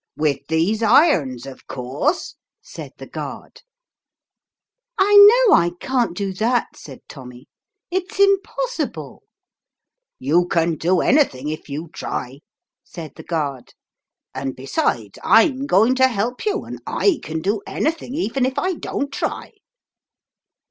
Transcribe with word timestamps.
"With 0.17 0.47
these 0.47 0.81
irons, 0.81 1.45
of 1.45 1.67
course," 1.67 2.33
said 2.59 2.91
the 2.97 3.05
guard." 3.05 3.61
I 4.97 5.13
know 5.15 5.53
I 5.53 5.73
can't 5.79 6.17
do 6.17 6.33
28 6.33 6.33
But 6.33 6.37
stops 6.39 6.49
in 6.49 6.49
a 6.49 6.55
green 6.55 6.55
wood. 6.55 6.55
that/' 6.55 6.79
said 6.79 7.01
Tommy;" 7.07 7.47
it's 7.91 8.19
impossible!"" 8.19 9.23
You 10.17 10.47
can 10.47 10.73
do 10.77 11.01
anything 11.01 11.49
if 11.49 11.69
you 11.69 11.89
try," 11.93 12.39
said 12.83 13.11
the 13.15 13.21
guard, 13.21 13.75
"and 14.33 14.55
besides, 14.55 15.19
I'm 15.23 15.67
going 15.67 15.93
to 15.97 16.07
help 16.07 16.47
you, 16.47 16.65
and 16.65 16.81
/ 17.21 17.21
can 17.23 17.39
do 17.39 17.61
anything 17.67 18.15
even 18.15 18.47
if 18.47 18.57
I 18.57 18.73
don't 18.73 19.13
try." 19.13 19.51